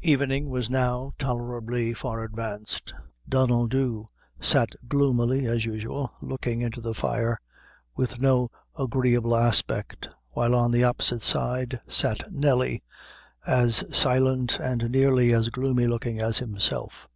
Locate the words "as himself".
16.18-17.06